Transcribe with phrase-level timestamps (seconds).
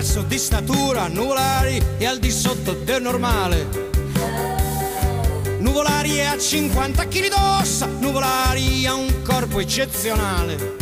[0.00, 3.68] basso di statura, nuvolari e al di sotto del normale.
[5.58, 10.76] Nuvolari è a 50 kg d'ossa, Nuvolari ha un corpo eccezionale.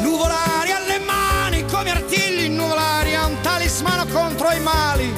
[0.00, 5.12] Nuvolari alle mani come artigli, Nuvolari ha un talismano contro i mali.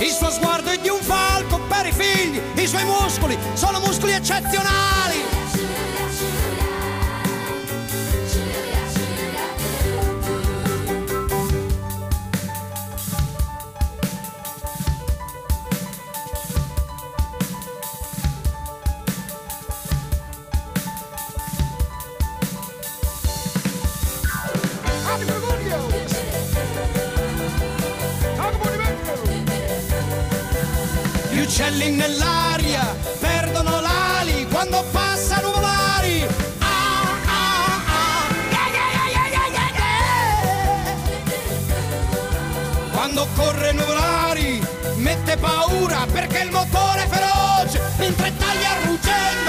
[0.00, 4.12] Il suo sguardo è di un falco per i figli, i suoi muscoli sono muscoli
[4.12, 5.35] eccezionali.
[31.36, 36.26] Gli uccelli nell'aria perdono l'ali quando passano volari.
[42.90, 49.45] Quando corre nuvolari mette paura perché il motore è feroce mentre taglia ruggendo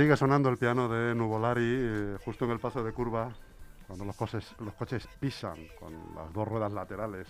[0.00, 3.34] Sigue sonando el piano de Nuvolari eh, justo en el paso de curva,
[3.86, 7.28] cuando los coches, los coches pisan con las dos ruedas laterales.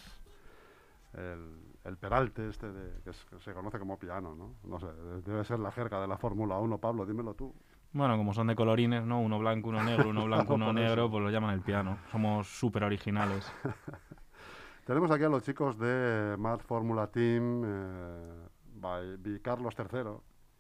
[1.13, 4.55] El, el peralte este de- que, es- que se conoce como piano, ¿no?
[4.63, 4.87] No sé,
[5.27, 7.53] debe ser la jerga de la Fórmula 1, Pablo, dímelo tú.
[7.93, 9.21] Bueno, como son de colorines, ¿no?
[9.21, 11.99] Uno blanco, uno negro, uno blanco, uno negro, pues lo llaman el piano.
[12.13, 13.51] Somos súper originales.
[14.87, 20.03] Tenemos aquí a los chicos de Mad Formula Team, eh, by, by Carlos III,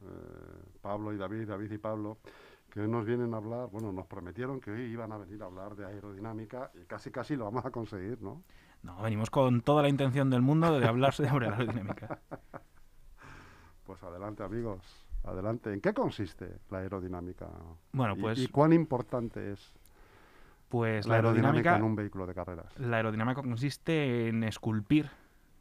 [0.03, 2.19] eh, Pablo y David, David y Pablo,
[2.71, 5.47] que hoy nos vienen a hablar, bueno, nos prometieron que hoy iban a venir a
[5.47, 8.43] hablar de aerodinámica y casi casi lo vamos a conseguir, ¿no?
[8.83, 12.19] No, venimos con toda la intención del mundo de hablar sobre la aerodinámica.
[13.85, 14.81] Pues adelante, amigos,
[15.25, 15.73] adelante.
[15.73, 17.49] ¿En qué consiste la aerodinámica?
[17.93, 19.73] Bueno, ¿Y- pues, ¿Y, cuán importante es
[20.69, 22.79] pues la aerodinámica, en un vehículo de carreras?
[22.79, 25.11] la aerodinámica consiste en esculpir,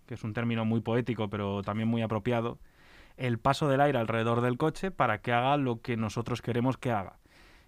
[0.05, 2.59] que es un término muy poético, pero también muy apropiado,
[3.19, 6.91] el paso del aire alrededor del coche para que haga lo que nosotros queremos que
[6.91, 7.19] haga.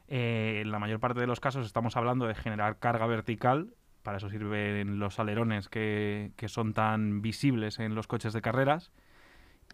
[0.08, 4.18] Eh, en la mayor parte de los casos estamos hablando de generar carga vertical, para
[4.18, 8.92] eso sirven los alerones que, que son tan visibles en los coches de carreras,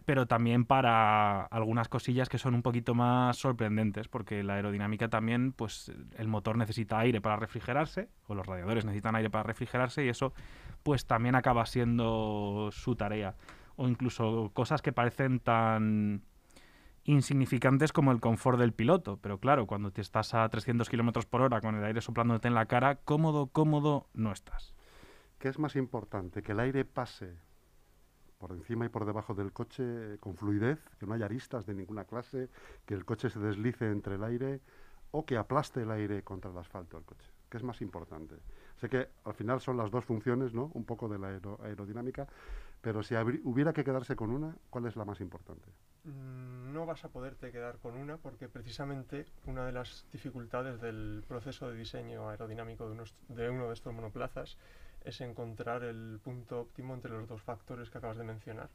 [0.04, 5.52] pero también para algunas cosillas que son un poquito más sorprendentes, porque la aerodinámica también,
[5.52, 10.08] pues el motor necesita aire para refrigerarse, o los radiadores necesitan aire para refrigerarse, y
[10.08, 10.34] eso
[10.82, 13.34] pues también acaba siendo su tarea.
[13.78, 16.22] O incluso cosas que parecen tan
[17.04, 19.18] insignificantes como el confort del piloto.
[19.18, 22.54] Pero claro, cuando te estás a 300 kilómetros por hora con el aire soplándote en
[22.54, 24.74] la cara, cómodo, cómodo no estás.
[25.38, 26.42] ¿Qué es más importante?
[26.42, 27.36] ¿Que el aire pase
[28.38, 32.04] por encima y por debajo del coche con fluidez, que no haya aristas de ninguna
[32.04, 32.48] clase,
[32.84, 34.60] que el coche se deslice entre el aire
[35.12, 37.30] o que aplaste el aire contra el asfalto del coche?
[37.48, 38.34] ¿Qué es más importante?
[38.76, 40.70] Sé que al final son las dos funciones, ¿no?
[40.74, 42.28] Un poco de la aero- aerodinámica,
[42.88, 45.68] pero si hubiera que quedarse con una, ¿cuál es la más importante?
[46.04, 51.22] Mm, No vas a poderte quedar con una porque precisamente una de las dificultades del
[51.28, 54.56] proceso de diseño aerodinámico de uno de estos monoplazas
[55.04, 58.70] es encontrar el punto óptimo entre los dos factores que acabas de mencionar.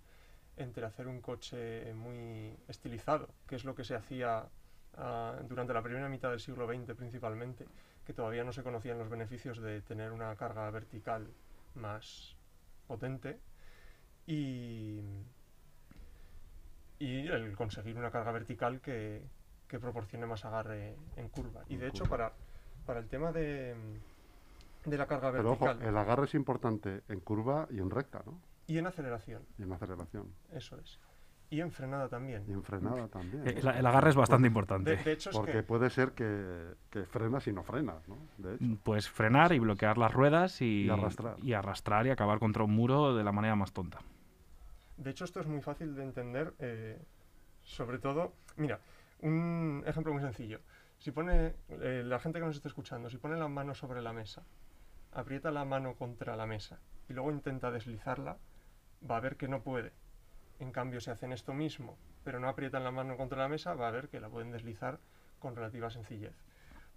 [0.57, 4.47] Entre hacer un coche muy estilizado, que es lo que se hacía
[4.95, 7.65] ah, durante la primera mitad del siglo XX principalmente,
[8.05, 11.33] que todavía no se conocían los beneficios de tener una carga vertical
[11.73, 12.35] más
[12.85, 13.39] potente
[14.27, 14.99] y,
[16.99, 19.21] y el conseguir una carga vertical que,
[19.67, 21.63] que proporcione más agarre en curva.
[21.69, 22.33] Y de hecho, para,
[22.85, 23.75] para el tema de,
[24.85, 28.21] de la carga Pero ojo, vertical el agarre es importante en curva y en recta,
[28.25, 28.39] ¿no?
[28.65, 30.27] y en aceleración, Y en aceleración.
[30.53, 30.99] eso es.
[31.49, 32.43] Y en frenada también.
[32.47, 33.45] Y en frenada también.
[33.47, 33.59] Eh.
[33.59, 34.95] El, el agarre es bastante De, importante.
[34.95, 38.17] de hecho, es Porque que puede ser que, que frenas y no frenas, ¿no?
[38.39, 38.65] De hecho.
[38.83, 41.35] Pues frenar y bloquear las ruedas y, Y arrastrar.
[41.43, 43.99] y arrastrar y acabar contra un muro de la manera más tonta.
[44.97, 46.99] De hecho, esto es muy fácil de entender, eh,
[47.63, 48.79] sobre todo, mira,
[49.21, 50.59] un ejemplo muy sencillo.
[50.99, 54.13] Si pone, eh, la gente que nos está escuchando, si pone la mano sobre la
[54.13, 54.43] mesa,
[55.11, 56.79] aprieta la mano contra la mesa
[57.09, 58.37] y luego intenta deslizarla,
[59.09, 59.91] va a ver que no puede.
[60.59, 63.87] En cambio, si hacen esto mismo, pero no aprietan la mano contra la mesa, va
[63.87, 64.99] a ver que la pueden deslizar
[65.39, 66.33] con relativa sencillez.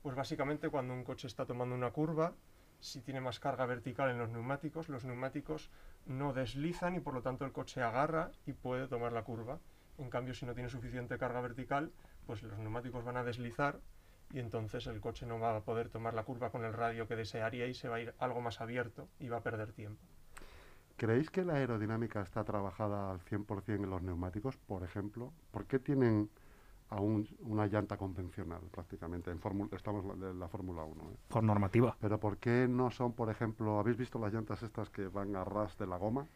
[0.02, 2.32] Pues básicamente cuando un coche está tomando una curva,
[2.78, 5.70] si tiene más carga vertical en los neumáticos, los neumáticos
[6.06, 9.58] no deslizan y por lo tanto el coche agarra y puede tomar la curva.
[9.98, 11.92] En cambio, si no tiene suficiente carga vertical,
[12.26, 13.80] pues los neumáticos van a deslizar
[14.32, 17.16] y entonces el coche no va a poder tomar la curva con el radio que
[17.16, 20.02] desearía y se va a ir algo más abierto y va a perder tiempo.
[20.96, 25.32] ¿Creéis que la aerodinámica está trabajada al 100% en los neumáticos, por ejemplo?
[25.50, 26.30] ¿Por qué tienen
[26.90, 29.30] aún una llanta convencional prácticamente?
[29.30, 29.40] En
[29.72, 31.02] estamos en la Fórmula 1.
[31.02, 31.16] ¿eh?
[31.28, 31.96] Por normativa.
[32.00, 35.44] Pero ¿por qué no son, por ejemplo, ¿habéis visto las llantas estas que van a
[35.44, 36.26] ras de la goma?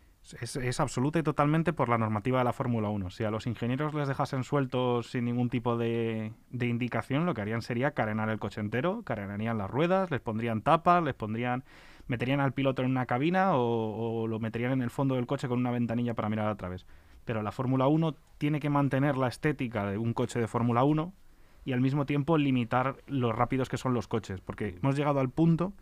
[0.40, 3.10] Es, es absoluta y totalmente por la normativa de la Fórmula 1.
[3.10, 7.40] Si a los ingenieros les dejasen sueltos sin ningún tipo de, de indicación, lo que
[7.40, 11.64] harían sería carenar el coche entero, carenarían las ruedas, les pondrían tapas, les pondrían,
[12.06, 15.48] meterían al piloto en una cabina o, o lo meterían en el fondo del coche
[15.48, 16.86] con una ventanilla para mirar a través.
[17.30, 21.14] Pero la Fórmula 1 tiene que mantener la estética de un coche de Fórmula 1
[21.64, 25.30] y al mismo tiempo limitar lo rápidos que son los coches, porque hemos llegado al
[25.30, 25.72] punto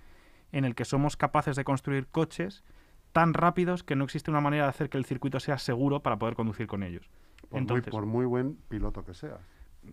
[0.52, 2.64] en el que somos capaces de construir coches
[3.12, 6.18] tan rápidos que no existe una manera de hacer que el circuito sea seguro para
[6.18, 7.08] poder conducir con ellos.
[7.48, 9.40] Por, Entonces, muy, por muy buen piloto que seas.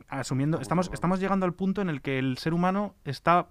[0.09, 3.47] asumiendo, estamos, estamos llegando al punto en el que el ser humano está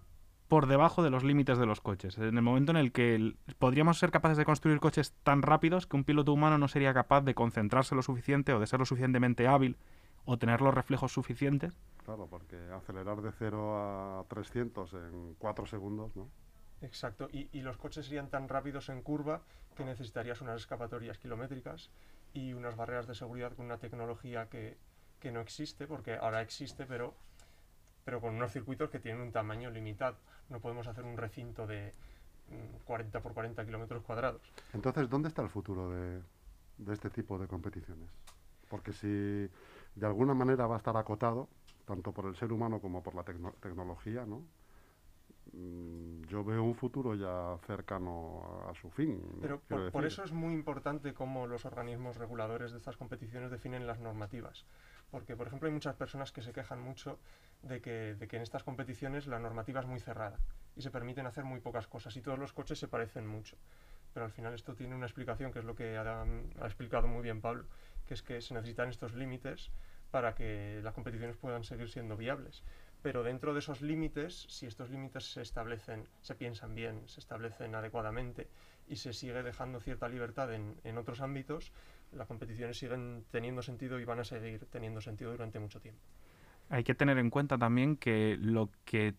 [0.55, 2.17] por debajo de los límites de los coches.
[2.17, 5.97] En el momento en el que podríamos ser capaces de construir coches tan rápidos que
[5.97, 9.49] un piloto humano no sería capaz de concentrarse lo suficiente o de ser lo suficientemente
[9.49, 9.77] hábil
[10.25, 11.77] o tener los reflejos suficientes.
[12.05, 16.29] Claro, porque acelerar de 0 a 300 en 4 segundos, ¿no?
[16.83, 19.43] Exacto, y, y los coches serían tan rápidos en curva
[19.75, 21.91] que necesitarías unas escapatorias kilométricas
[22.33, 24.79] y unas barreras de seguridad con una tecnología que,
[25.19, 27.17] que no existe, porque ahora existe, pero,
[28.05, 30.17] pero con unos circuitos que tienen un tamaño limitado.
[30.51, 31.93] No podemos hacer un recinto de
[32.51, 34.43] mm, 40 por 40 kilómetros cuadrados.
[34.73, 36.21] Entonces, ¿dónde está el futuro de,
[36.79, 38.09] de este tipo de competiciones?
[38.69, 41.49] Porque si de alguna manera va a estar acotado,
[41.87, 44.43] tanto por el ser humano como por la tecno- tecnología, ¿no?
[45.53, 49.21] Mm, Yo veo un futuro ya cercano a, su fin.
[49.41, 49.61] Pero
[49.93, 54.65] por, eso es muy importante cómo los organismos reguladores de estas competiciones definen las normativas.
[55.11, 57.19] Porque, por ejemplo, hay muchas personas que se quejan mucho
[57.63, 60.39] de que, de que en estas competiciones la normativa es muy cerrada
[60.77, 63.57] y se permiten hacer muy pocas cosas y todos los coches se parecen mucho.
[64.13, 67.23] Pero al final esto tiene una explicación, que es lo que ha, ha explicado muy
[67.23, 67.67] bien Pablo,
[68.07, 69.71] que es que se necesitan estos límites
[70.11, 72.63] para que las competiciones puedan seguir siendo viables.
[73.03, 77.75] Pero dentro de esos límites, si estos límites se establecen, se piensan bien, se establecen
[77.75, 78.49] adecuadamente
[78.87, 81.73] y se sigue dejando cierta libertad en, en otros ámbitos,
[82.15, 86.01] las competiciones siguen teniendo sentido y van a seguir teniendo sentido durante mucho tiempo.
[86.71, 89.15] Hay que tener en cuenta también que lo que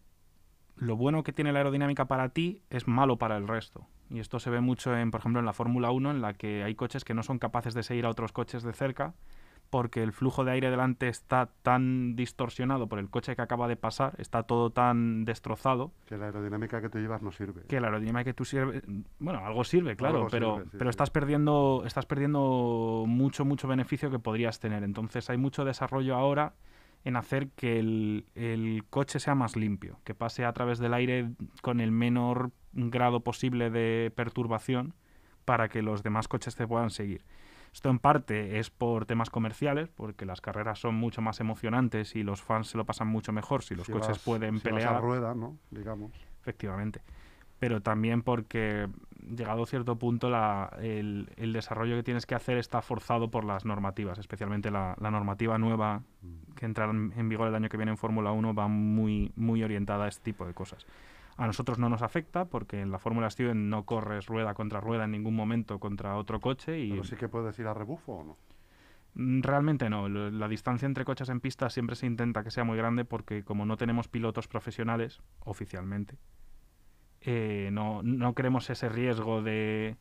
[0.78, 3.88] lo bueno que tiene la aerodinámica para ti es malo para el resto.
[4.10, 6.64] Y esto se ve mucho en, por ejemplo, en la Fórmula 1, en la que
[6.64, 9.14] hay coches que no son capaces de seguir a otros coches de cerca
[9.76, 13.76] porque el flujo de aire delante está tan distorsionado por el coche que acaba de
[13.76, 17.64] pasar, está todo tan destrozado, Que la aerodinámica que tú llevas no sirve.
[17.68, 18.84] que la aerodinámica que tú sirve,
[19.20, 20.90] bueno, algo sirve, claro, Algo pero, sirve, sí, pero sí.
[20.92, 24.82] estás perdiendo, estás perdiendo mucho, mucho beneficio que podrías tener.
[24.86, 26.54] Entonces hay mucho desarrollo ahora
[27.04, 31.32] en hacer que el, el coche sea más limpio, que pase a través del aire
[31.62, 34.94] con el menor grado posible de perturbación
[35.44, 37.26] para que los demás coches te puedan seguir.
[37.76, 42.24] Esto en parte es por temas comerciales, porque las carreras son mucho más emocionantes y
[42.24, 44.76] los fans se lo pasan mucho mejor si los Si coches vas- pueden si vas
[44.76, 45.58] pelear a rueda, ¿no?
[45.72, 46.14] Digamos.
[46.40, 47.02] efectivamente.
[47.60, 48.88] Pero también porque,
[49.30, 53.44] llegado a cierto punto, la- el, el desarrollo que tienes que hacer está forzado por
[53.44, 56.02] las normativas, especialmente la, la normativa nueva
[56.56, 59.62] que entrará en en vigor el año que viene en Fórmula 1 va muy, muy
[59.64, 60.86] orientada a este tipo de cosas.
[61.38, 65.04] A nosotros no nos afecta porque en la Fórmula Student no corres rueda contra rueda
[65.04, 68.24] en ningún momento contra otro coche y Pero sí que puedes ir a rebufo o
[68.24, 68.38] no.
[69.16, 70.08] Mm, Realmente no.
[70.08, 73.66] La distancia entre coches en pista siempre se intenta que sea muy grande porque como
[73.66, 76.18] no tenemos pilotos profesionales oficialmente,
[77.22, 79.98] eh, no, no queremos ese riesgo de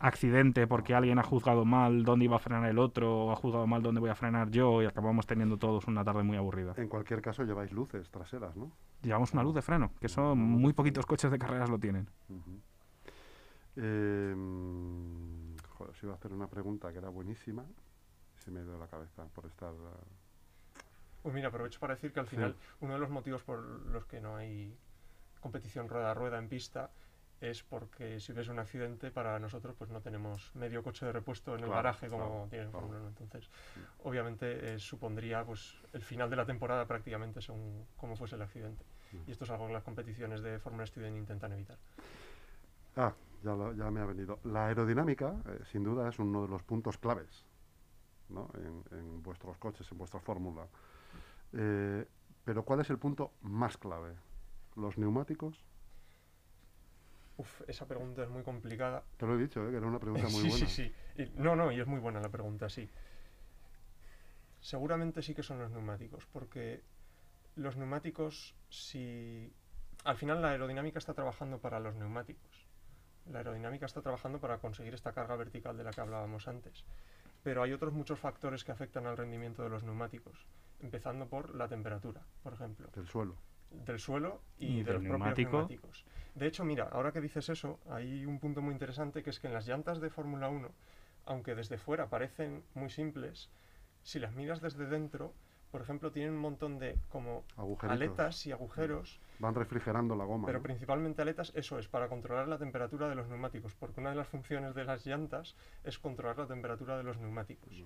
[0.00, 3.66] accidente porque alguien ha juzgado mal dónde iba a frenar el otro o ha juzgado
[3.66, 6.74] mal dónde voy a frenar yo y acabamos teniendo todos una tarde muy aburrida.
[6.78, 8.72] En cualquier caso lleváis luces traseras, ¿no?
[9.02, 12.08] Llevamos una luz de freno, que eso muy poquitos coches de carreras lo tienen.
[13.76, 17.62] Eh, mm, joder, os iba a hacer una pregunta que era buenísima.
[17.62, 19.72] y Se me ha ido la cabeza por estar...
[19.72, 20.00] ah,
[21.22, 22.36] Pues mira, aprovecho para decir que al Sí.
[22.36, 24.74] final uno de los motivos por los que no hay
[25.40, 26.90] competición rueda a rueda en pista
[27.40, 31.54] es porque si hubiese un accidente para nosotros pues no tenemos medio coche de repuesto
[31.56, 32.86] en el garaje como claro, tiene el claro.
[32.86, 33.08] Fórmula 1.
[33.08, 33.50] Entonces,
[34.04, 38.84] obviamente eh, supondría pues el final de la temporada prácticamente según cómo fuese el accidente.
[39.26, 41.78] Y esto es algo que las competiciones de Fórmula Student intentan evitar.
[42.96, 44.38] Ah, ya, lo- ya me ha venido.
[44.44, 47.44] La aerodinámica, eh, sin duda, es uno de los puntos claves
[48.28, 48.50] ¿no?
[48.54, 50.66] en, en vuestros coches, en vuestra fórmula.
[51.52, 52.06] Eh,
[52.44, 54.14] pero ¿cuál es el punto más clave?
[54.76, 55.64] ¿Los neumáticos?
[57.40, 59.02] Uf, esa pregunta es muy complicada.
[59.16, 59.70] Te lo he dicho, ¿eh?
[59.70, 60.66] que era una pregunta muy sí, buena.
[60.68, 61.22] sí, sí.
[61.22, 62.86] Y- no, no, y es muy buena la pregunta, sí.
[64.60, 66.82] Seguramente sí que son los neumáticos, porque
[67.56, 69.50] los neumáticos, si...
[70.04, 72.66] Al final la aerodinámica está trabajando para los neumáticos,
[73.30, 76.84] La aerodinámica está trabajando para conseguir esta carga vertical de la que hablábamos antes.
[77.42, 80.46] Pero hay otros muchos factores que afectan al rendimiento de los neumáticos,
[80.80, 83.36] empezando por la temperatura, por ejemplo, Del suelo.
[83.70, 85.50] del suelo y, Y de del los propios neumático.
[85.52, 86.04] neumáticos.
[86.34, 89.48] De hecho, mira, ahora que dices eso, hay un punto muy interesante que es que
[89.48, 90.68] en las llantas de Fórmula 1,
[91.26, 93.50] aunque desde fuera parecen muy simples,
[94.02, 95.34] si las miras desde dentro,
[95.70, 97.90] por ejemplo, tienen un montón de como Agujeritos.
[97.90, 100.46] aletas y agujeros Van refrigerando la goma.
[100.46, 100.62] pero ¿no?
[100.64, 104.26] principalmente aletas, eso es, para controlar la temperatura de los neumáticos, porque una de las
[104.28, 107.84] funciones de las llantas es controlar la temperatura de los neumáticos.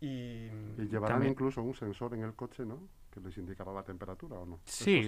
[0.00, 2.78] Y, Y llevarán También- incluso un sensor en el coche, ¿no?
[3.10, 4.60] Que les indicará la temperatura o no.
[4.64, 5.02] ¿Es Sí,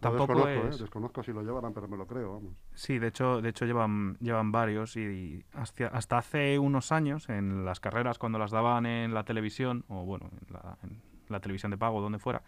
[0.00, 0.76] tampoco desconozco, es...
[0.76, 0.82] ¿eh?
[0.82, 2.52] Desconozco si lo llevarán, pero me lo creo, vamos.
[2.74, 7.64] Sí, de hecho, de hecho llevan, llevan varios y hasta, hasta hace unos años en
[7.64, 11.70] las carreras cuando las daban en la televisión o bueno, en la, en la televisión
[11.70, 12.42] de pago, donde fuera,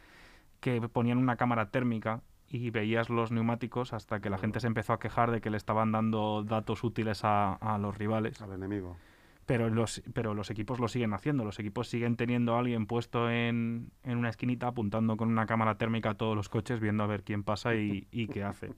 [0.61, 4.93] que ponían una cámara térmica y veías los neumáticos hasta que la gente se empezó
[4.93, 8.43] a quejar de que le estaban dando datos útiles a, a los rivales.
[8.43, 8.97] Al enemigo.
[9.47, 11.45] Pero los, pero los equipos lo siguen haciendo.
[11.45, 15.77] Los equipos siguen teniendo a alguien puesto en, en una esquinita apuntando con una cámara
[15.77, 18.71] térmica a todos los coches viendo a ver quién pasa y, y qué hace.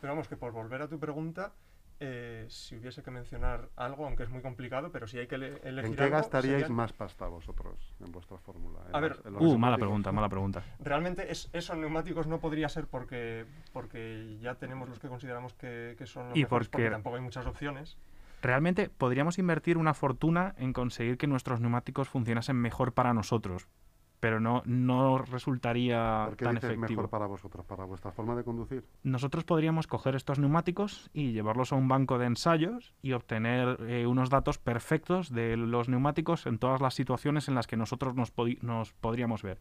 [0.00, 1.52] pero vamos, que por volver a tu pregunta,
[2.00, 5.60] eh, si hubiese que mencionar algo, aunque es muy complicado, pero si hay que ele-
[5.62, 8.80] elegir ¿En qué algo, gastaríais más pasta vosotros en vuestra fórmula?
[8.92, 10.62] A ver, las- Uh, mala pregunta, mala pregunta.
[10.80, 15.54] Realmente es, eso en neumáticos no podría ser porque, porque ya tenemos los que consideramos
[15.54, 17.96] que, que son los Y mejores, porque porque- tampoco hay muchas opciones.
[18.46, 23.66] Realmente podríamos invertir una fortuna en conseguir que nuestros neumáticos funcionasen mejor para nosotros,
[24.20, 27.02] pero no, no resultaría ¿Por qué tan dices efectivo.
[27.02, 27.66] mejor para vosotros?
[27.66, 28.84] ¿Para vuestra forma de conducir?
[29.02, 34.06] Nosotros podríamos coger estos neumáticos y llevarlos a un banco de ensayos y obtener eh,
[34.06, 38.32] unos datos perfectos de los neumáticos en todas las situaciones en las que nosotros nos,
[38.62, 39.58] nos podríamos ver.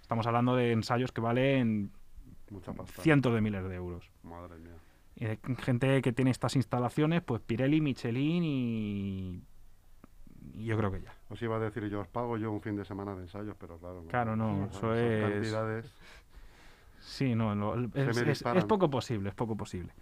[0.00, 1.90] Estamos hablando de ensayos que valen
[2.76, 3.02] pasta.
[3.02, 4.12] cientos de miles de euros.
[4.22, 4.76] Madre mía.
[5.58, 9.42] Gente que tiene estas instalaciones, pues Pirelli, Michelin y...
[10.54, 11.12] y yo creo que ya.
[11.28, 13.78] Os iba a decir yo, os pago yo un fin de semana de ensayos, pero
[13.78, 14.04] claro.
[14.08, 15.92] Claro, no, eso es- cantidades.
[17.00, 18.66] Sí, no, es, es- es disparan.
[18.68, 19.92] poco posible, es poco posible.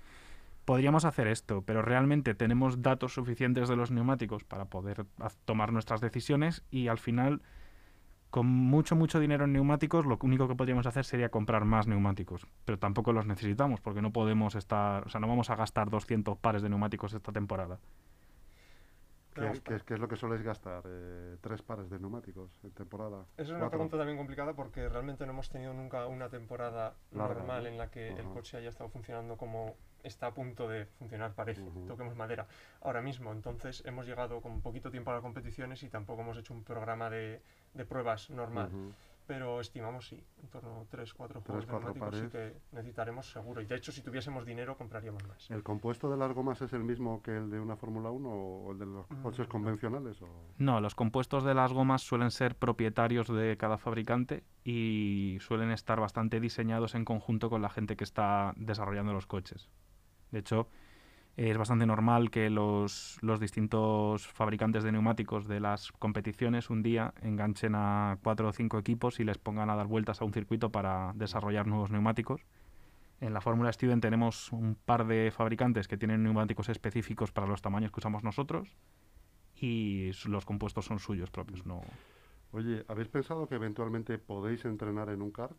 [0.65, 5.07] Podríamos hacer esto, pero realmente tenemos datos suficientes de los neumáticos para poder
[5.45, 7.41] tomar nuestras decisiones y al final,
[8.31, 12.47] con mucho, mucho dinero en neumáticos, lo único que podríamos hacer sería comprar más neumáticos,
[12.65, 16.37] pero tampoco los necesitamos porque no podemos estar, o sea, no vamos a gastar 200
[16.39, 17.79] pares de neumáticos esta temporada.
[19.37, 20.83] ¿Qué, Vamos, qué- qué es lo que soléis gastar?
[20.87, 23.27] Eh, ¿Tres pares de neumáticos en temporada?
[23.35, 23.79] Esa es una ¿Cuatro?
[23.79, 27.69] pregunta también complicada porque realmente no hemos tenido nunca una temporada Larga, normal ¿no?
[27.69, 31.61] en la que el coche haya estado funcionando como está a punto de funcionar, parece.
[31.87, 32.47] Toquemos madera.
[32.81, 36.55] Ahora mismo, entonces hemos llegado con poquito tiempo a las competiciones y tampoco hemos hecho
[36.55, 37.43] un programa de,
[37.75, 38.71] de pruebas normal.
[39.27, 42.53] Pero estimamos sí, en torno a 3, 4 Tres, juegos de cuatro neumáticos sí pares.
[42.71, 43.61] que necesitaremos seguro.
[43.61, 45.51] Y de hecho, si tuviésemos dinero, compraríamos más.
[45.51, 48.71] ¿El compuesto de las gomas es el mismo que el de una Fórmula 1 o
[48.73, 49.53] el de los Mm, coches no.
[49.53, 50.23] convencionales?
[50.23, 50.29] O...
[50.59, 55.99] No, los compuestos de las gomas suelen ser propietarios de cada fabricante y suelen estar
[55.99, 59.69] bastante diseñados en conjunto con la gente que está desarrollando los coches.
[60.31, 60.69] De hecho,
[61.37, 67.13] es bastante normal que los, los distintos fabricantes de neumáticos de las competiciones un día
[67.21, 70.73] enganchen a cuatro o cinco equipos y les pongan a dar vueltas a un circuito
[70.73, 72.41] para desarrollar nuevos neumáticos.
[73.21, 77.61] En la Fórmula Student tenemos un par de fabricantes que tienen neumáticos específicos para los
[77.61, 78.75] tamaños que usamos nosotros
[79.61, 81.83] y los compuestos son suyos propios, no.
[82.53, 85.57] Oye, ¿habéis pensado que eventualmente podéis entrenar en un kart?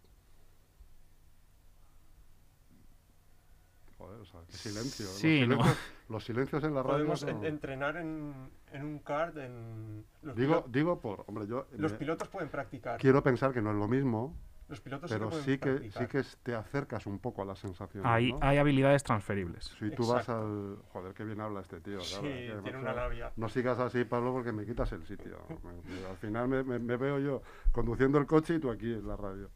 [3.97, 5.05] Joder, o sea, qué silencio.
[5.05, 5.55] Los Sí, no.
[5.55, 5.77] silencios,
[6.09, 6.97] los silencios en la radio.
[7.05, 9.35] Podemos no- entrenar en, en un kart.
[9.37, 12.99] En los, Digo, pilo- digo por, hombre, yo los me- pilotos pueden practicar.
[12.99, 14.37] quiero pensar que no es lo mismo,
[14.69, 17.57] Los pilotos pero sí que sí que, sí que te acercas un poco a las
[17.57, 18.05] sensaciones.
[18.07, 18.39] Hay, ¿no?
[18.41, 19.63] hay habilidades transferibles.
[19.79, 20.77] Si tú vas al...
[20.89, 21.99] Joder, qué bien habla este tío.
[22.01, 23.31] Sí, claro, tiene macho, una labia.
[23.37, 25.37] No sigas así, Pablo, porque me quitas el sitio.
[25.63, 28.93] Me- me- al final me, me- me veo yo conduciendo el coche y tú aquí
[28.93, 29.49] en la radio.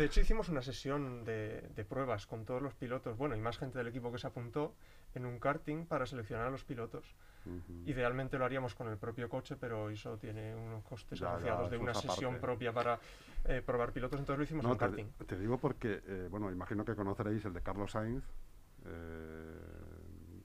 [0.00, 3.58] De hecho, hicimos una sesión de, de pruebas con todos los pilotos, bueno, y más
[3.58, 4.74] gente del equipo que se apuntó
[5.14, 7.14] en un karting para seleccionar a los pilotos.
[7.84, 11.70] Idealmente lo haríamos con el propio coche, pero eso tiene unos costes Ya, ya, asociados
[11.70, 12.98] de una es sesión propia para
[13.44, 15.06] eh, probar pilotos, entonces lo hicimos No, en te, karting.
[15.26, 18.24] te digo porque, eh, bueno, imagino que conoceréis el de Carlos Sainz,
[18.86, 19.54] eh,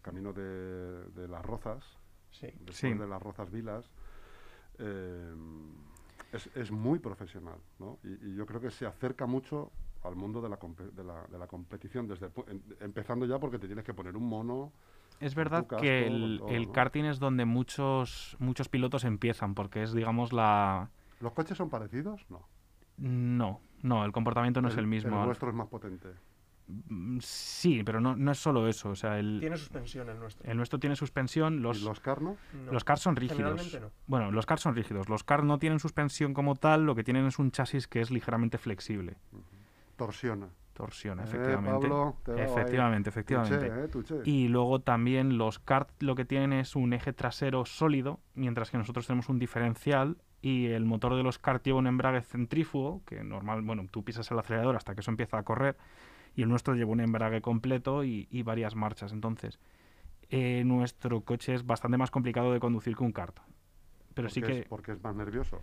[0.02, 1.98] camino de, de las Rozas,
[2.32, 2.48] Sí.
[2.48, 2.94] después Sí.
[2.94, 3.90] de las Rozas Vilas.
[6.36, 7.98] Es, es muy profesional, ¿no?
[8.04, 9.72] Y, y yo creo que se acerca mucho
[10.04, 10.58] al mundo de la,
[10.94, 14.28] de la, de la competición, desde em- empezando ya porque te tienes que poner un
[14.28, 14.72] mono.
[15.20, 16.74] Es verdad casco, que el, todo, el ¿no?
[16.74, 20.90] karting es donde muchos, muchos pilotos empiezan, porque es, digamos, la...
[21.22, 22.26] ¿Los coches son parecidos?
[22.30, 22.42] No.
[22.98, 25.20] No, no, el comportamiento no es el mismo.
[25.20, 26.10] El vuestro es más potente.
[26.68, 28.90] Mm, Sí, pero no, no es solo eso.
[28.90, 30.50] O sea, el, Tiene suspensión el nuestro.
[30.50, 32.38] el nuestro tiene suspensión, los, ¿Y los carnos?
[32.66, 32.72] No.
[32.72, 33.80] los cars son rígidos.
[33.82, 33.92] No.
[34.08, 35.08] Bueno, los cars son rígidos.
[35.10, 38.10] Los cars no tienen suspensión como tal, lo que tienen es un chasis que es
[38.12, 39.18] ligeramente flexible.
[39.96, 40.50] Torsiona.
[40.74, 41.88] Torsión, Eh, efectivamente.
[41.88, 42.52] Pablo, te veo ahí.
[42.52, 43.70] efectivamente, efectivamente.
[43.70, 44.30] Tuché, eh, tuché.
[44.30, 48.78] Y luego también los kart lo que tienen es un eje trasero sólido, mientras que
[48.78, 53.24] nosotros tenemos un diferencial y el motor de los kart lleva un embrague centrífugo, que
[53.24, 55.78] normal, bueno, tú pisas el acelerador hasta que eso empieza a correr,
[56.36, 59.12] y el nuestro lleva un embrague completo y, y varias marchas.
[59.14, 59.60] Entonces,
[60.30, 63.38] eh, nuestro coche es bastante más complicado de conducir que un kart.
[64.14, 65.60] Pero sí Porque que es, porque es más nervioso.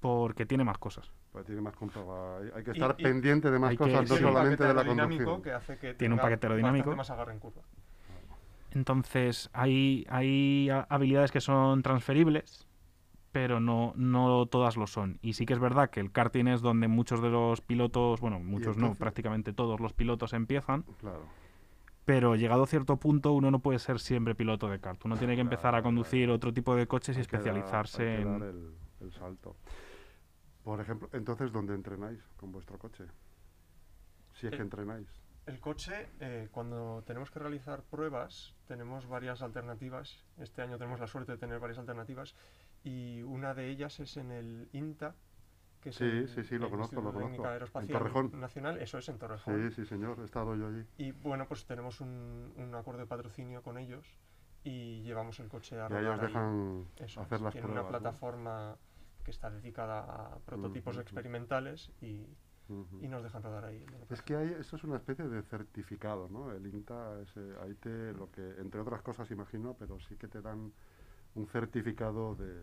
[0.00, 1.10] porque tiene más cosas.
[1.32, 1.74] Pues tiene más
[2.40, 5.42] hay, hay que estar y- pendiente de más cosas, no solamente de la conducción.
[5.42, 6.94] que hace que Tiene un paquete aerodinámico.
[6.94, 7.62] más agarre en curva.
[8.72, 12.66] Entonces, hay, hay habilidades que son transferibles,
[13.34, 15.18] pero no, no todas lo son.
[15.20, 18.38] Y sí que es verdad que el karting es donde muchos de los pilotos, bueno,
[18.38, 21.26] muchos no, prácticamente todos los pilotos empiezan, Claro.
[22.04, 25.04] pero llegado a cierto punto uno no puede ser siempre piloto de kart.
[25.04, 27.40] Uno tiene que empezar a Claro, conducir otro tipo de coches y Hay que dar-
[27.40, 28.38] especializarse hay que en...
[28.38, 29.56] dar el, el salto.
[30.62, 33.02] Por ejemplo, entonces, ¿dónde entrenáis con vuestro coche?
[34.34, 35.08] Si es que entrenáis.
[35.46, 40.24] El coche, eh, cuando tenemos que realizar pruebas, tenemos varias alternativas.
[40.38, 42.34] Este año tenemos la suerte de tener varias alternativas
[42.84, 45.14] y una de ellas es en el INTA,
[45.80, 47.44] que es Sí, el, sí, sí, lo el conozco, lo conozco.
[47.46, 48.02] Aeroespacial.
[48.32, 49.70] Nacional, eso es en Torrejón.
[49.70, 50.84] Sí, sí, señor, he estado yo allí.
[50.96, 54.06] Y bueno, pues tenemos un, un acuerdo de patrocinio con ellos
[54.62, 56.32] y llevamos el coche a Y ahí rodar os ahí.
[56.32, 57.74] dejan Eso hacer es, las pruebas.
[57.74, 57.88] una ¿no?
[57.88, 58.78] plataforma
[59.24, 61.04] que está dedicada a prototipos Ujú, ujú.
[61.04, 62.26] experimentales y,
[62.68, 63.04] Ujú.
[63.04, 63.84] y nos dejan rodar ahí.
[64.08, 66.52] Es que hay, eso es una especie de certificado, ¿no?
[66.52, 70.40] El INTA, ese, ahí te, lo que, entre otras cosas imagino, pero sí que te
[70.42, 70.72] dan
[71.34, 72.54] un certificado de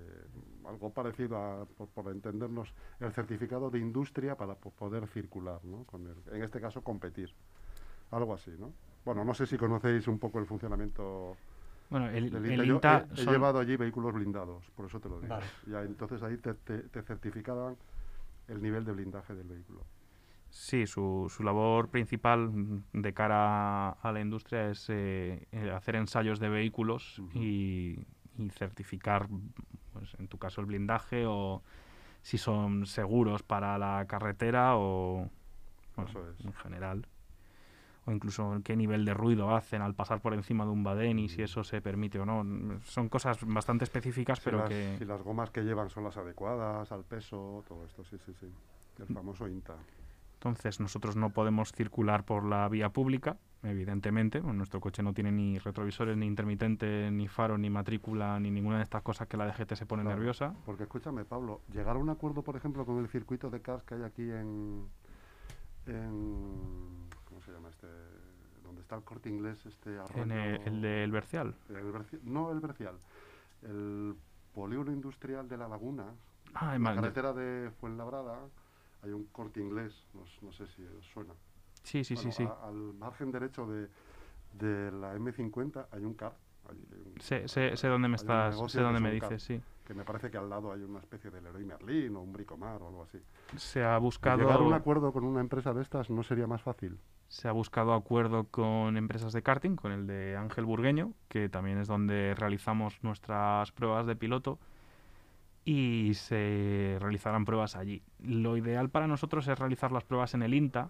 [0.65, 5.83] algo parecido a, por, por entendernos, el certificado de industria para po- poder circular, ¿no?
[5.85, 7.33] Con el- en este caso, competir.
[8.11, 8.73] Algo así, ¿no?
[9.05, 11.35] Bueno, no sé si conocéis un poco el funcionamiento
[11.89, 12.63] Bueno, el, del el INTA.
[12.65, 15.33] Yo INTA he, he son- llevado allí vehículos blindados, por eso te lo digo.
[15.33, 15.45] Vale.
[15.67, 17.77] Ya, entonces ahí te, te, te certificaban
[18.47, 19.81] el nivel de blindaje del vehículo.
[20.49, 22.51] Sí, su, su labor principal
[22.91, 27.97] de cara a la industria es eh, eh, hacer ensayos de vehículos y,
[28.37, 29.27] y certificar,
[29.93, 31.61] pues, en tu caso, el blindaje o
[32.21, 35.29] si son seguros para la carretera o
[35.95, 36.45] bueno, Eso es.
[36.45, 37.07] en general.
[38.05, 41.29] O incluso qué nivel de ruido hacen al pasar por encima de un badén y
[41.29, 42.43] si eso se permite o no.
[42.43, 44.95] Mm, Son cosas bastante específicas, Si pero las, que...
[44.97, 48.47] si las gomas que llevan son las adecuadas al peso, todo esto, sí, sí, sí.
[48.99, 49.75] El famoso INTA.
[50.35, 54.39] Entonces nosotros no podemos circular por la vía pública, evidentemente.
[54.39, 58.77] bueno, nuestro coche no tiene ni retrovisores, ni intermitente, ni faro, ni matrícula, ni ninguna
[58.77, 60.17] de estas cosas que la DGT se pone Claro.
[60.17, 60.53] nerviosa.
[60.65, 63.95] Porque escúchame, Pablo, llegar a un acuerdo, por ejemplo, con el circuito de cars que
[63.95, 64.87] hay aquí en,
[65.87, 67.87] en ¿cómo se llama este?
[68.63, 70.23] Donde está el corte inglés, este arroyo.
[70.23, 71.55] En el, el Bercial.
[71.69, 72.95] el Berci- no el Bercial,
[73.63, 74.15] el
[74.53, 76.05] polígono industrial de la Laguna,
[76.53, 78.37] Ah, en la carretera de Fuenlabrada,
[79.03, 81.33] hay un corte inglés, no, no sé si os suena.
[81.83, 82.43] Sí, sí, sí, Bueno, sí.
[82.43, 83.87] a- al margen derecho de,
[84.53, 86.33] de la M50 hay un car.
[86.69, 89.61] hay un- Sé, sé, sé dónde me estás, sé dónde me un car, dices, sí.
[89.85, 92.81] Que me parece que al lado hay una especie de Leroy Merlin o un Bricomar
[92.81, 93.19] o algo así.
[93.57, 94.37] Se ha buscado...
[94.39, 96.97] Llegar a un acuerdo con una empresa de estas no sería más fácil.
[97.27, 101.77] se ha buscado acuerdo con empresas de karting, con el de Ángel Burgueño, que también
[101.79, 104.59] es donde realizamos nuestras pruebas de piloto,
[105.65, 108.01] y se realizarán pruebas allí.
[108.19, 110.89] Lo ideal para nosotros es realizar las pruebas en el INTA,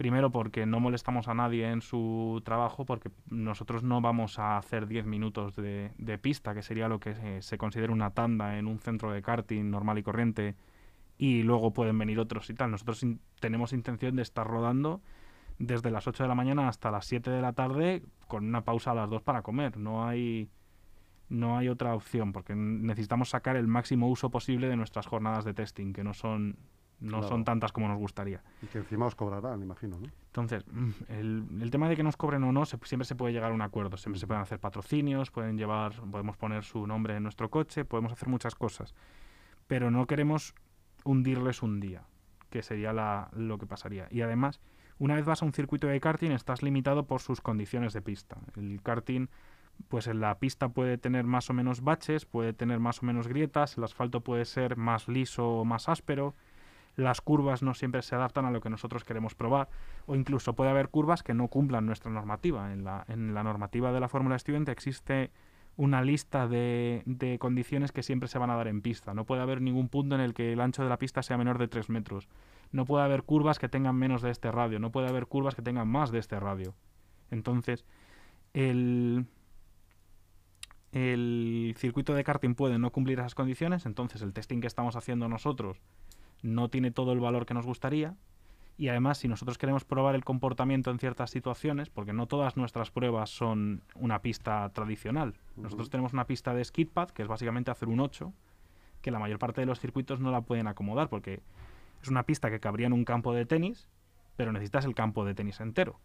[0.00, 4.86] primero porque no molestamos a nadie en su trabajo, porque nosotros no vamos a hacer
[4.86, 9.12] 10 minutos de, pista, que sería lo que se, considera una tanda en un centro
[9.12, 10.56] de karting normal y corriente,
[11.18, 12.70] y luego pueden venir otros y tal.
[12.70, 13.04] Nosotros
[13.40, 15.02] tenemos intención de estar rodando
[15.58, 18.92] desde las 8 de la mañana hasta las 7 de la tarde con una pausa
[18.92, 19.76] a las 2 para comer.
[19.76, 20.48] No hay
[21.28, 25.52] no hay otra opción porque necesitamos sacar el máximo uso posible de nuestras jornadas de
[25.52, 26.56] testing, que no son
[27.00, 27.28] no Claro.
[27.28, 28.42] son tantas como nos gustaría.
[28.62, 30.08] Y que encima os cobrarán, imagino, ¿no?
[30.26, 33.32] Entonces, mm, el, el tema de que nos cobren o no, se- siempre se puede
[33.32, 33.96] llegar a un acuerdo.
[33.96, 38.12] Siempre se pueden hacer patrocinios, pueden llevar, podemos poner su nombre en nuestro coche, podemos
[38.12, 38.94] hacer muchas cosas.
[39.66, 40.54] Pero no queremos
[41.04, 42.02] hundirles un día,
[42.50, 44.06] que sería la- lo que pasaría.
[44.10, 44.60] Y además,
[44.98, 48.36] una vez vas a un circuito de karting, estás limitado por sus condiciones de pista.
[48.56, 49.28] El karting,
[49.88, 53.26] pues en la pista puede tener más o menos baches, puede tener más o menos
[53.28, 56.34] grietas, el asfalto puede ser más liso o más áspero,
[57.00, 59.68] las curvas no siempre se adaptan a lo que nosotros queremos probar,
[60.06, 62.72] o incluso puede haber curvas que no cumplan nuestra normativa.
[62.72, 65.30] En la, normativa de la Fórmula Student existe
[65.76, 69.14] una lista de, de condiciones que siempre se van a dar en pista.
[69.14, 71.58] No puede haber ningún punto en el que el ancho de la pista sea menor
[71.58, 72.28] de 3 metros.
[72.72, 75.62] no puede haber curvas que tengan menos de este radio, no puede haber curvas que
[75.62, 76.74] tengan más de este radio.
[77.30, 77.84] Entonces,
[78.52, 79.26] el,
[80.92, 85.28] el circuito de karting puede no cumplir esas condiciones, entonces el testing que estamos haciendo
[85.28, 85.80] nosotros
[86.42, 88.16] no tiene todo el valor que nos gustaría.
[88.76, 92.90] Y además, si nosotros queremos probar el comportamiento en ciertas situaciones, porque no todas nuestras
[92.90, 95.34] pruebas son una pista tradicional.
[95.56, 98.32] Nosotros tenemos una pista de skidpad, que es básicamente hacer un 8,
[99.02, 101.42] que la mayor parte de los circuitos no la pueden acomodar, porque
[102.02, 103.86] es una pista que cabría en un campo de tenis,
[104.36, 106.00] pero necesitas el campo de tenis entero.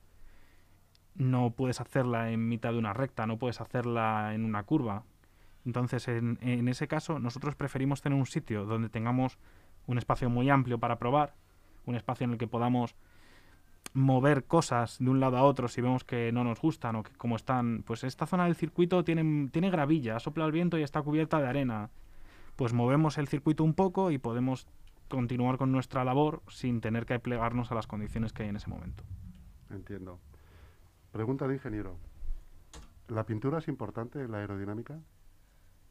[1.13, 5.03] No puedes hacerla en mitad de una recta, no puedes hacerla en una curva.
[5.65, 9.37] Entonces, en, en ese caso, nosotros preferimos tener un sitio donde tengamos
[9.87, 11.33] un espacio muy amplio para probar,
[11.85, 12.95] un espacio en el que podamos
[13.93, 17.13] mover cosas de un lado a otro si vemos que no nos gustan o que
[17.13, 21.01] como están, pues esta zona del circuito tiene, tiene gravilla, sopla el viento y está
[21.01, 21.89] cubierta de arena.
[22.55, 24.67] Pues movemos el circuito un poco y podemos
[25.07, 28.69] continuar con nuestra labor sin tener que plegarnos a las condiciones que hay en ese
[28.69, 29.03] momento.
[29.69, 30.19] Entiendo.
[31.11, 31.97] Pregunta de ingeniero.
[33.07, 34.99] ¿La pintura es importante en la aerodinámica?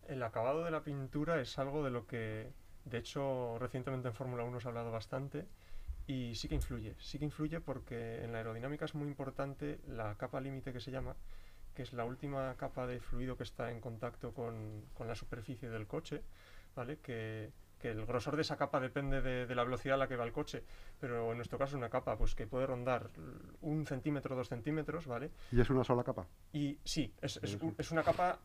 [0.07, 2.53] El acabado de la pintura es algo de lo que,
[2.85, 5.47] de hecho, recientemente en Fórmula 1 se ha hablado bastante
[6.07, 6.95] y sí que influye.
[6.99, 10.91] Sí que influye porque en la aerodinámica es muy importante la capa límite que se
[10.91, 11.17] llama,
[11.75, 15.69] que es la última capa de fluido que está en contacto con, con la superficie
[15.71, 16.23] del coche,
[16.77, 16.99] ¿vale?
[16.99, 20.17] Que, que el grosor de esa capa depende de, de la velocidad a la que
[20.17, 20.63] va el coche,
[21.01, 23.11] pero en nuestro caso es una capa pues que puede rondar
[23.63, 25.31] un centímetro, dos centímetros, ¿vale?
[25.53, 26.27] ¿Y es una sola capa?
[26.53, 28.39] Y sí, es, es, una capa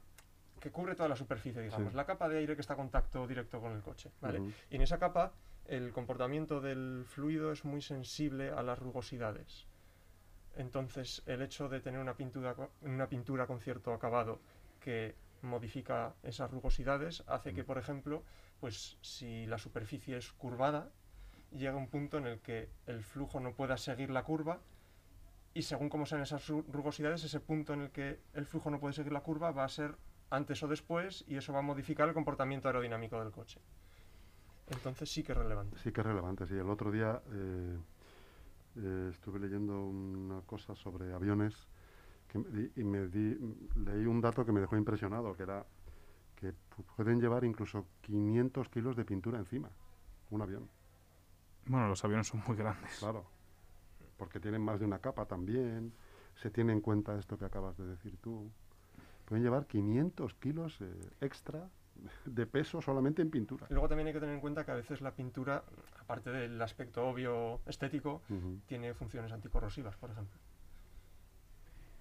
[0.60, 1.92] que cubre toda la superficie, digamos.
[1.92, 1.96] Sí.
[1.98, 4.40] La capa de aire que está en contacto directo con el coche, ¿vale?
[4.70, 5.34] Y en esa capa
[5.66, 9.68] el comportamiento del fluido es muy sensible a las rugosidades.
[10.56, 14.40] Entonces, el hecho de tener una pintura, co- una pintura con cierto acabado
[14.80, 18.24] que modifica esas rugosidades hace que, por ejemplo,
[18.60, 20.90] pues si la superficie es curvada,
[21.52, 24.60] llega un punto en el que el flujo no pueda seguir la curva
[25.54, 28.80] y según cómo sean esas ru- rugosidades, ese punto en el que el flujo no
[28.80, 29.96] puede seguir la curva va a ser
[30.30, 33.60] antes o después y eso va a modificar el comportamiento aerodinámico del coche.
[34.68, 35.78] Entonces sí que es relevante.
[35.80, 36.46] Sí que es relevante.
[36.46, 37.78] Sí, el otro día eh,
[38.78, 41.56] eh, estuve leyendo una cosa sobre aviones
[42.28, 43.38] que me di- y me di,
[43.86, 45.66] leí un dato que me dejó impresionado, que era
[46.36, 49.70] que pu- pueden llevar incluso 500 kilos de pintura encima,
[50.30, 50.70] un avión,
[51.66, 52.98] Bueno, los aviones son muy grandes.
[53.00, 53.26] claro,
[54.18, 55.94] porque tienen más de una capa también,
[56.36, 58.52] se tiene en cuenta esto que acabas de decir tú.
[59.30, 61.70] Pueden llevar 500 kilos eh, extra
[62.26, 63.68] de peso solamente en pintura.
[63.70, 65.64] Y luego también hay que tener en cuenta que a veces la pintura,
[66.00, 68.24] aparte del aspecto obvio estético,
[68.66, 70.40] tiene funciones anticorrosivas, por ejemplo.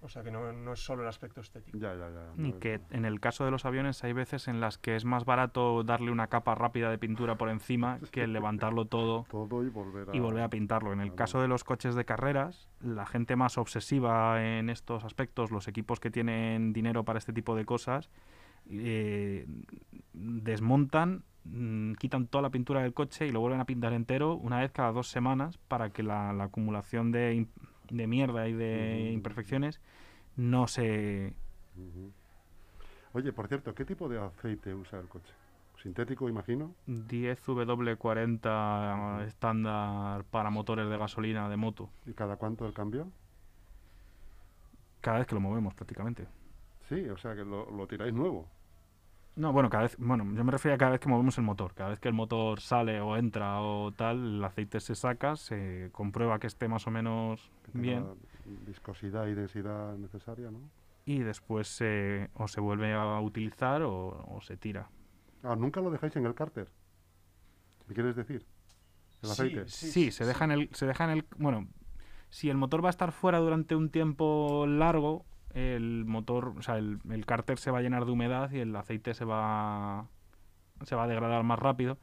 [0.01, 1.77] O sea que no, no es solo el aspecto estético.
[1.77, 2.33] Ya, ya, ya.
[2.37, 5.03] Y no, que en el caso de los aviones hay veces en las que es
[5.03, 9.69] más barato darle una capa rápida de pintura por encima que levantarlo todo Todo y
[9.69, 10.15] volver a...
[10.15, 10.93] y volver a pintarlo.
[10.93, 15.51] En el caso de los coches de carreras, la gente más obsesiva en estos aspectos,
[15.51, 18.09] los equipos que tienen dinero para este tipo de cosas,
[18.69, 19.47] eh,
[20.13, 24.59] desmontan, mm, quitan toda la pintura del coche y lo vuelven a pintar entero una
[24.59, 27.47] vez cada dos semanas para que la, la acumulación de,
[27.89, 29.81] de mierda y de imperfecciones
[30.35, 31.33] no se...
[33.13, 35.33] Oye, por cierto, ¿qué tipo de aceite usa el coche?
[35.81, 36.75] Sintético, imagino.
[36.87, 41.89] 10W40 estándar para motores de gasolina de moto.
[42.05, 43.09] ¿Y cada cuánto el cambio?
[45.01, 46.27] Cada vez que lo movemos prácticamente.
[46.89, 48.47] Sí, o sea que lo, lo tiráis nuevo.
[49.35, 51.73] No, bueno, cada vez, bueno, yo me refiero a cada vez que movemos el motor.
[51.73, 55.89] Cada vez que el motor sale o entra o tal, el aceite se saca, se
[55.93, 58.05] comprueba que esté más o menos bien
[58.67, 60.59] viscosidad y densidad necesaria, ¿no?
[61.05, 64.89] y después se, o se vuelve a utilizar o, o se tira.
[65.43, 66.69] Ah, nunca lo dejáis en el cárter.
[67.87, 68.45] ¿Qué quieres decir?
[69.23, 69.67] El Sí, aceite.
[69.67, 71.67] sí, Sí, se deja en el, se deja en el, bueno,
[72.29, 76.77] si el motor va a estar fuera durante un tiempo largo, el motor, o sea,
[76.77, 80.07] el, el cárter se va a llenar de humedad y el aceite se va,
[80.83, 81.97] se va a degradar más rápido.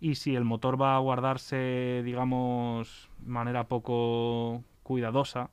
[0.00, 5.50] Y si el motor va a guardarse, digamos, de manera poco cuidadosa,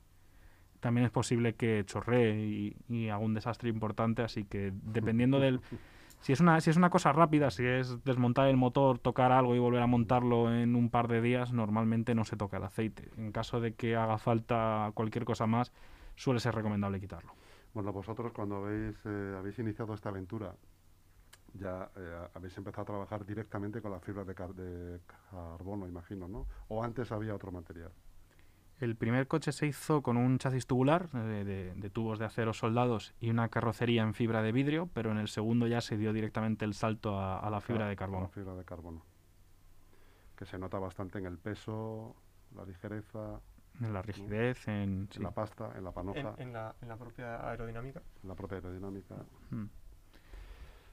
[0.80, 4.22] también es posible que chorree y, y haga un desastre importante.
[4.22, 5.60] Así que dependiendo del,
[6.20, 9.54] si es una, si es una cosa rápida, si es desmontar el motor, tocar algo
[9.54, 13.08] y volver a montarlo en un par de días, normalmente no se toca el aceite.
[13.16, 15.72] En caso de que haga falta cualquier cosa más,
[16.16, 17.32] suele ser recomendable quitarlo.
[17.74, 20.54] Bueno, vosotros cuando habéis, eh, habéis iniciado esta aventura,
[21.54, 26.28] ya eh, habéis empezado a trabajar directamente con las fibras de, car- de carbono, imagino,
[26.28, 26.46] ¿no?
[26.68, 27.90] O antes había otro material.
[28.80, 32.52] El primer coche se hizo con un chasis tubular eh, de, de tubos de acero
[32.52, 36.12] soldados y una carrocería en fibra de vidrio, pero en el segundo ya se dio
[36.12, 38.28] directamente el salto a, a la fibra Ah, de a La carbono.
[38.28, 39.02] fibra de carbono.
[40.36, 42.16] que se nota bastante en el peso,
[42.56, 43.40] la ligereza,
[43.80, 44.74] En la rigidez, en...
[44.74, 45.20] en sí.
[45.22, 48.00] la pasta, en la En, panoja, en la, en la propia aerodinámica.
[48.22, 49.14] en la propia aerodinámica.
[49.50, 49.64] Mm.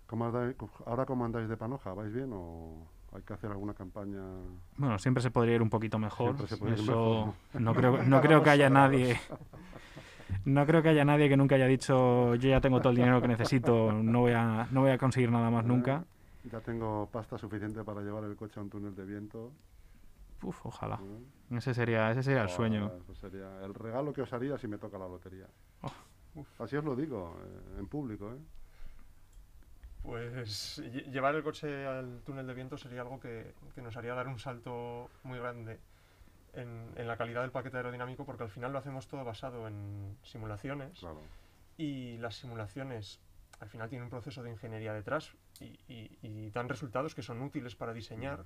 [0.07, 1.93] ¿Cómo andáis- ahora cómo andáis de panoja?
[1.93, 4.21] ¿Vais bien o hay que hacer alguna campaña?
[4.77, 6.29] Bueno, siempre se podría ir un poquito mejor.
[6.35, 9.19] Siempre se puede ir Eso mejor, no creo, no creo que haya nadie.
[10.45, 13.21] No creo que haya nadie que nunca haya dicho yo ya tengo todo el dinero
[13.21, 16.05] que necesito, no voy a, no voy a conseguir nada más nunca.
[16.51, 19.51] Ya tengo pasta suficiente para llevar el coche a un túnel de viento.
[20.41, 20.99] Uf, ojalá.
[21.51, 21.57] ¿eh?
[21.57, 22.91] Ese sería, ese sería el sueño.
[23.01, 25.47] eso sería el regalo que os haría si me toca la lotería.
[25.81, 26.45] Oh.
[26.63, 28.31] Así os lo digo, eh, en público.
[28.33, 28.37] ¿eh?
[30.03, 34.13] Pues lle- llevar el coche al túnel de viento sería algo que, que nos haría
[34.13, 35.79] dar un salto muy grande
[36.53, 40.17] en, en la calidad del paquete aerodinámico porque al final lo hacemos todo basado en
[40.23, 41.19] simulaciones Claro.
[41.77, 43.19] y las simulaciones
[43.59, 47.41] al final tienen un proceso de ingeniería detrás y, y- y dan resultados que son
[47.41, 48.45] útiles para diseñar,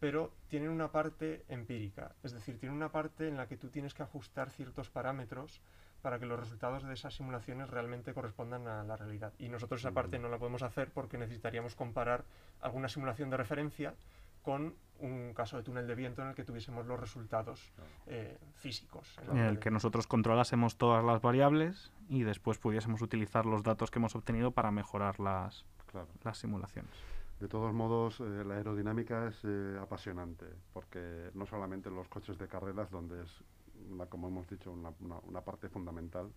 [0.00, 3.94] pero tienen una parte empírica, es decir, tienen una parte en la que tú tienes
[3.94, 5.60] que ajustar ciertos parámetros
[6.02, 9.32] para que los resultados de esas simulaciones realmente correspondan a la realidad.
[9.38, 12.24] Y nosotros esa parte no la podemos hacer porque necesitaríamos comparar
[12.60, 13.94] alguna simulación de referencia
[14.42, 17.72] con un caso de túnel de viento en el que tuviésemos los resultados
[18.06, 19.18] eh, físicos.
[19.28, 23.98] en el que nosotros controlásemos todas las variables y después pudiésemos utilizar los datos que
[23.98, 26.06] hemos obtenido para mejorar las, Claro.
[26.22, 26.92] las simulaciones.
[27.40, 32.38] De todos modos, eh, la aerodinámica es eh, apasionante, porque no solamente en los coches
[32.38, 33.44] de carreras, donde es,
[33.90, 36.30] una, como hemos dicho, una, una- una parte fundamental,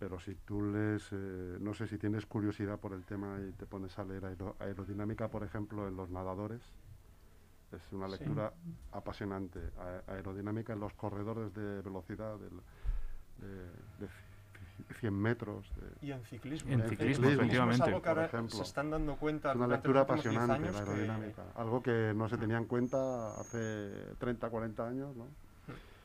[0.00, 3.66] pero si tú lees, eh, no sé si tienes curiosidad por el tema y te
[3.66, 6.62] pones a leer aero- aerodinámica, por ejemplo, en los nadadores,
[7.70, 8.12] es una Sí.
[8.18, 8.52] lectura
[8.92, 9.60] apasionante.
[9.78, 12.48] A- aerodinámica en los corredores de velocidad de,
[14.00, 14.08] de
[15.00, 15.70] 100 metros.
[15.76, 16.72] de- Y en ciclismo.
[16.72, 17.84] En El ciclismo, es efectivamente.
[17.84, 18.56] algo que Por ahora ejemplo.
[18.56, 21.42] se están dando cuenta Es una lectura los últimos 10 apasionante la que- aerodinámica.
[21.56, 25.26] Algo que no se tenía en cuenta hace 30, 40 años, ¿no?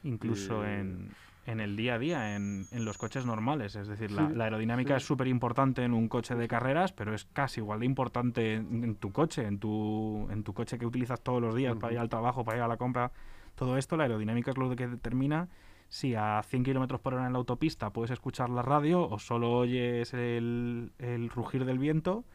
[0.04, 1.10] Incluso Y- en,
[1.46, 3.76] en el día a día, en, en los coches normales.
[3.76, 4.98] Es decir, la, Sí, la aerodinámica sí.
[4.98, 8.84] es súper importante en un coche de carreras, pero es casi igual de importante en,
[8.84, 12.00] en tu coche, en tu, en tu coche que utilizas todos los días para ir
[12.00, 13.12] al trabajo, para ir a la compra.
[13.56, 15.48] Todo esto, la aerodinámica es lo que determina
[15.94, 19.52] si a 100 kilómetros por hora en la autopista puedes escuchar la radio o solo
[19.52, 22.26] oyes el, el rugir del viento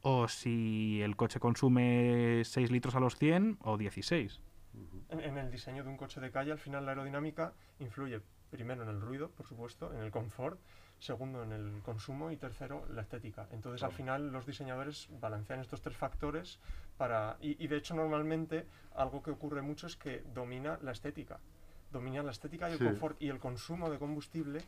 [0.00, 4.40] o si el coche consume 6 litros a los 100 o 16.
[5.10, 8.84] En, en el diseño de un coche de calle, al final la aerodinámica influye primero
[8.84, 10.58] en el ruido, por supuesto, en el confort,
[10.98, 13.48] segundo en el consumo y tercero la estética.
[13.52, 16.58] Entonces al final los diseñadores balancean estos tres factores
[16.96, 17.36] para...
[17.42, 21.38] Y, y de hecho normalmente algo que ocurre mucho es que domina la estética.
[21.94, 22.84] Domina la estética y el Sí.
[22.84, 24.60] confort y el consumo de combustible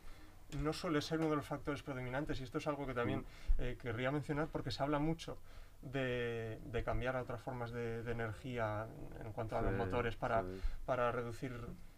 [0.61, 3.25] no suele ser uno de los factores predominantes y esto es algo que también
[3.59, 5.37] eh, querría mencionar porque se habla mucho
[5.81, 8.87] de, de cambiar a otras formas de, de energía
[9.23, 10.59] en cuanto a los motores para, sí.
[10.85, 11.53] para reducir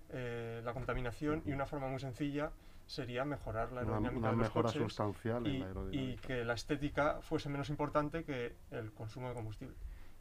[0.10, 2.52] eh, la contaminación y una forma muy sencilla
[2.88, 5.68] sería mejorar la Una, aerodinámica una de los mejora coches sustancial en y, la y
[5.68, 6.22] aerodinámica.
[6.28, 9.76] que la estética fuese menos importante que el consumo de combustible.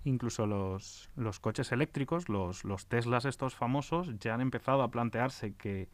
[0.04, 5.54] Incluso los, los coches eléctricos, los, los Teslas estos famosos, ya han empezado a plantearse
[5.54, 5.88] que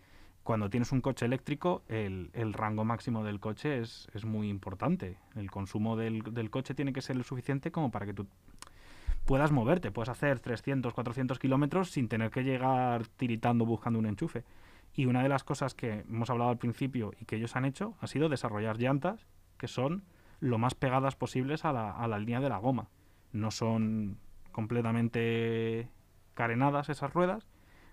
[0.45, 5.17] cuando tienes un coche eléctrico, el, el rango máximo del coche es, es muy importante.
[5.35, 8.27] El consumo del, del coche tiene que ser lo suficiente como para que tú
[9.25, 14.45] puedas moverte, puedas hacer 300, 400 kilómetros sin tener que llegar tiritando buscando un enchufe.
[14.95, 17.97] Y una de las cosas que hemos hablado al principio y que ellos han hecho
[18.01, 20.05] ha sido desarrollar llantas que son
[20.41, 22.89] lo más pegadas posibles a la, a la línea de la goma.
[23.35, 24.17] No son
[24.53, 25.89] completamente
[26.35, 27.47] carenadas esas ruedas,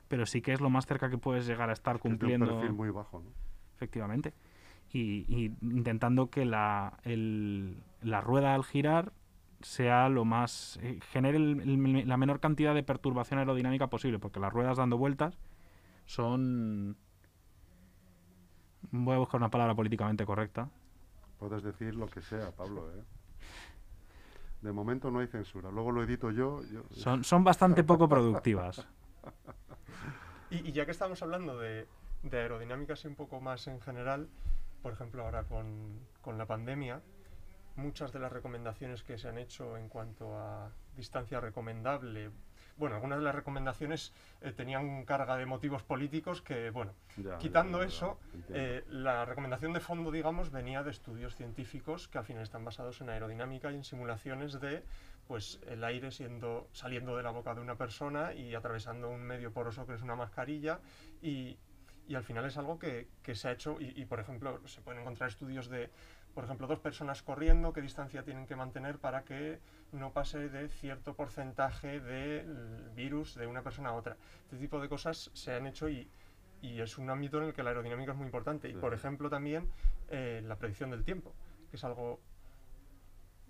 [0.07, 2.11] pero sí que es lo más cerca que puedes llegar a estar Que es un
[2.11, 3.31] cumpliendo perfil muy bajo, ¿no?
[3.75, 4.33] efectivamente.
[4.93, 9.13] Y, y intentando que la, el- la rueda al girar
[9.61, 10.77] sea lo más.
[10.83, 14.97] eh, genere el- el- la menor cantidad de perturbación aerodinámica posible, porque las ruedas dando
[14.97, 15.37] vueltas
[16.05, 16.97] son.
[18.91, 20.69] Voy a buscar una palabra políticamente correcta.
[21.39, 23.03] Puedes decir lo que sea, Pablo, ¿eh?
[24.61, 25.71] De momento no hay censura.
[25.71, 26.61] Luego lo edito yo.
[26.71, 28.85] yo- Son, son bastante poco productivas.
[30.49, 31.87] Y, y ya que estamos hablando de,
[32.23, 34.27] de aerodinámica así un poco más en general,
[34.83, 37.01] por ejemplo ahora con, con la pandemia,
[37.77, 42.31] muchas de las recomendaciones que se han hecho en cuanto a distancia recomendable,
[42.77, 47.79] bueno, algunas de las recomendaciones eh, tenían carga de motivos políticos que, bueno, ya, quitando
[47.79, 52.25] ya, ya, eso, eh, la recomendación de fondo, digamos, venía de estudios científicos que al
[52.25, 54.83] final están basados en aerodinámica y en simulaciones de
[55.27, 59.53] pues el aire siendo saliendo de la boca de una persona y atravesando un medio
[59.53, 60.79] poroso que es una mascarilla
[61.21, 61.57] y,
[62.07, 64.81] y al final es algo que, que se ha hecho y, y, por ejemplo se
[64.81, 65.89] pueden encontrar estudios de,
[66.33, 69.59] por ejemplo, dos personas corriendo, qué distancia tienen que mantener para que
[69.91, 74.15] no pase de cierto porcentaje del virus de una persona a otra.
[74.45, 76.09] Este tipo de cosas se han hecho y,
[76.61, 78.69] y es un ámbito en el que la aerodinámica es muy importante.
[78.69, 79.69] Y, por ejemplo, también
[80.09, 81.33] eh, la predicción del tiempo,
[81.69, 82.19] que es algo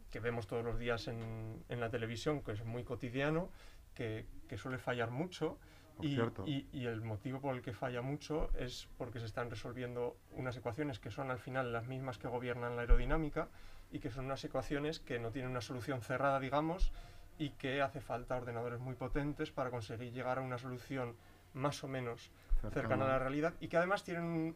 [0.09, 3.49] que vemos todos los días en, en la televisión, que es muy cotidiano,
[3.93, 5.57] que, que suele fallar mucho.
[5.95, 6.43] Por Y, cierto.
[6.47, 10.55] y- y el motivo por el que falla mucho es porque se están resolviendo unas
[10.57, 13.49] ecuaciones que son al final las mismas que gobiernan la aerodinámica
[13.91, 16.91] y que son unas ecuaciones que no tienen una solución cerrada, digamos,
[17.37, 21.15] y que hace falta ordenadores muy potentes para conseguir llegar a una solución
[21.53, 22.31] más o menos
[22.71, 24.55] cercana a la realidad y que además tienen,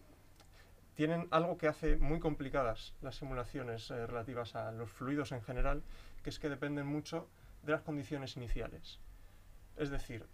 [0.96, 5.84] tienen algo que hace muy complicadas las simulaciones eh, relativas a los fluidos en general,
[6.24, 7.28] que es que dependen mucho
[7.64, 9.00] de las condiciones iniciales.
[9.76, 10.26] Es decir,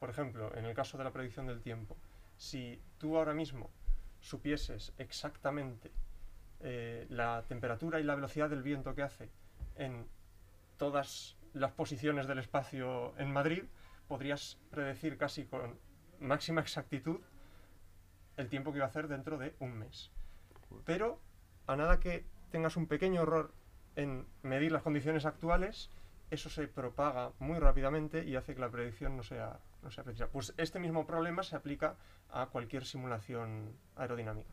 [0.00, 1.96] por ejemplo, en el caso de la predicción del tiempo,
[2.36, 3.70] si tú ahora mismo
[4.20, 5.92] supieses exactamente
[6.60, 9.30] eh, la temperatura y la velocidad del viento que hace
[9.76, 10.08] en
[10.78, 13.64] todas las posiciones del espacio en Madrid,
[14.08, 15.78] podrías predecir casi con
[16.18, 17.20] máxima exactitud
[18.36, 20.10] el tiempo que iba a hacer dentro de un mes.
[20.84, 21.20] Pero
[21.66, 23.52] a nada que tengas un pequeño error
[23.96, 25.90] en medir las condiciones actuales,
[26.30, 30.28] eso se propaga muy rápidamente y hace que la predicción no sea, no sea precisa.
[30.28, 31.96] Pues este mismo problema se aplica
[32.30, 34.50] a cualquier simulación aerodinámica.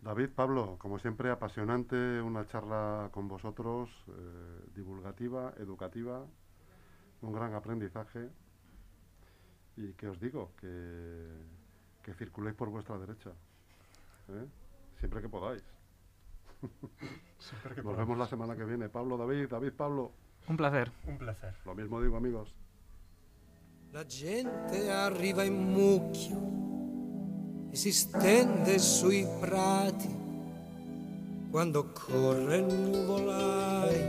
[0.00, 6.26] David, Pablo, como siempre, apasionante una charla con vosotros, eh, divulgativa, educativa,
[7.20, 8.28] un gran aprendizaje.
[9.76, 11.28] Y que os digo, que,
[12.02, 13.30] que circuléis por vuestra derecha,
[14.28, 14.46] ¿eh?
[14.98, 15.62] siempre que podáis.
[17.38, 18.06] Siempre que Nos podamos.
[18.06, 18.88] vemos la semana que viene.
[18.88, 20.12] Pablo, David, David, Pablo.
[20.46, 20.92] Un placer.
[21.06, 21.54] Un placer.
[21.64, 22.54] Lo mismo digo, amigos.
[23.94, 30.08] La gente arriva in mucchio e si stende sui prati
[31.50, 34.00] quando corre il nuvolai,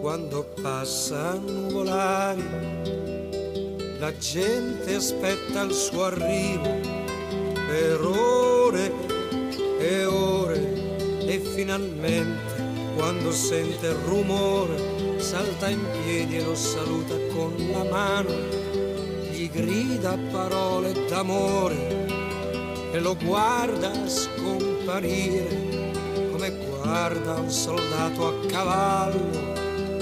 [0.00, 2.42] quando passa nuvolari.
[4.00, 6.80] La gente aspetta il suo arrivo
[7.54, 8.92] per ore
[9.78, 17.54] e ore e finalmente quando sente il rumore salta in piedi e lo saluta con
[17.70, 18.59] la mano,
[19.52, 22.06] grida parole d'amore
[22.92, 25.90] e lo guarda scomparire
[26.30, 29.52] come guarda un soldato a cavallo,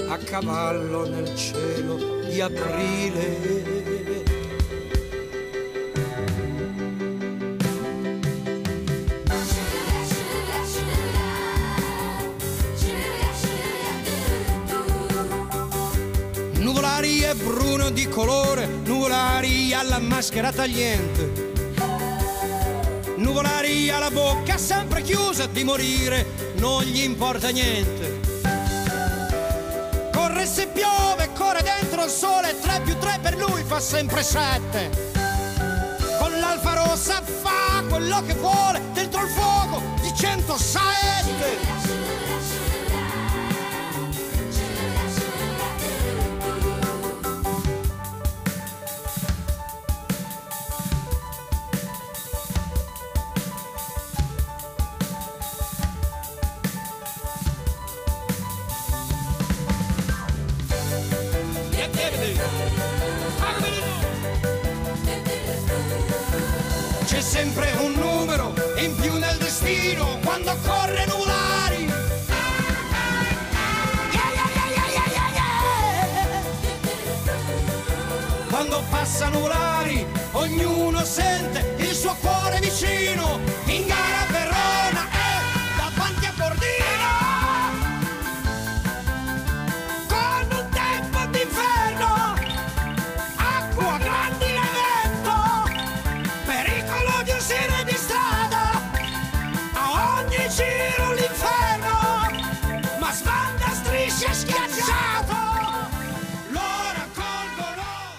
[0.07, 3.78] a cavallo nel cielo di aprile.
[17.91, 21.47] Di colore, nuvolari alla maschera tagliente.
[23.17, 26.25] Nuvolari ha la bocca sempre chiusa di morire,
[26.57, 28.19] non gli importa niente.
[30.11, 34.89] Corre se piove, corre dentro il sole, 3 più 3 per lui fa sempre 7.
[36.19, 42.08] Con l'alfa rossa fa quello che vuole, dentro il fuoco di 107.